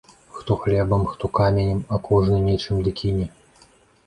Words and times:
Хто 0.29 0.55
хлебам, 0.55 1.03
хто 1.11 1.27
каменнем, 1.27 1.83
а 1.93 2.01
кожны 2.09 2.41
нечым 2.47 2.81
ды 2.89 2.97
кіне. 3.03 3.29